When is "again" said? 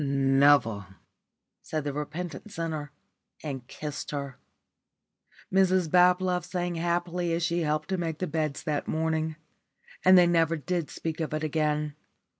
11.43-11.93